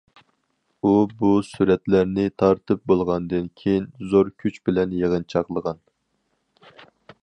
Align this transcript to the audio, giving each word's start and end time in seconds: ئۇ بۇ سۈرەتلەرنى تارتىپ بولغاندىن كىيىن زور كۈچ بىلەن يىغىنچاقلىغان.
ئۇ 0.83 0.93
بۇ 1.19 1.29
سۈرەتلەرنى 1.49 2.25
تارتىپ 2.43 2.83
بولغاندىن 2.93 3.47
كىيىن 3.63 3.87
زور 4.15 4.35
كۈچ 4.45 4.61
بىلەن 4.71 5.01
يىغىنچاقلىغان. 5.05 5.85